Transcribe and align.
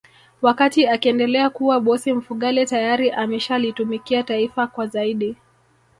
Wakati 0.41 0.87
akiendelea 0.87 1.49
kuwa 1.49 1.79
bosi 1.79 2.13
Mfugale 2.13 2.65
tayari 2.65 3.11
ameshalitumikia 3.11 4.23
taifa 4.23 4.67
kwa 4.67 4.87
zaidi 4.87 5.35